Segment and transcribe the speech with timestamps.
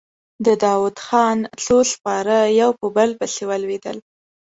[0.45, 3.97] د داوودخان څو سپاره يو په بل پسې ولوېدل.